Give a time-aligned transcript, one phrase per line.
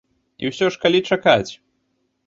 [0.43, 1.51] І ўсё ж, калі чакаць?